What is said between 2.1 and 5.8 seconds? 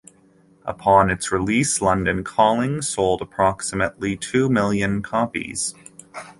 Calling" sold approximately two million copies.